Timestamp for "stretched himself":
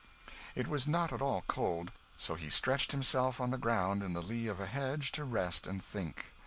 2.49-3.39